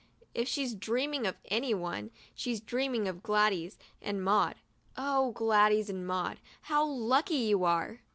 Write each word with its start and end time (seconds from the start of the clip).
If 0.33 0.47
she's 0.47 0.73
dreaming 0.73 1.27
of 1.27 1.35
any 1.45 1.75
one, 1.75 2.09
she's 2.33 2.59
dreaming 2.59 3.07
of 3.07 3.21
Gladys 3.21 3.77
and 4.01 4.23
Maud. 4.25 4.55
Oh! 4.97 5.29
Gladys 5.33 5.89
and 5.91 6.07
Maud, 6.07 6.39
how 6.61 6.83
lucky 6.83 7.35
you 7.35 7.65
are! 7.65 7.99